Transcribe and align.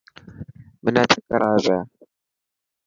منا 0.83 1.03
چڪر 1.11 1.41
آئي 1.49 1.59
پيا. 1.65 1.77